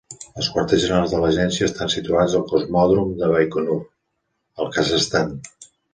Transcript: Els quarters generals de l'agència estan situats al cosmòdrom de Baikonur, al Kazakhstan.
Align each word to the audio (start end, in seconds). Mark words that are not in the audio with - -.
Els 0.39 0.47
quarters 0.53 0.79
generals 0.85 1.13
de 1.15 1.17
l'agència 1.23 1.67
estan 1.67 1.93
situats 1.95 2.37
al 2.39 2.45
cosmòdrom 2.53 3.11
de 3.21 3.29
Baikonur, 3.35 3.79
al 4.65 4.73
Kazakhstan. 4.79 5.37